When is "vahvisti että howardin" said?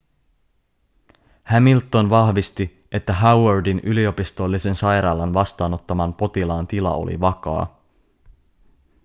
2.09-3.79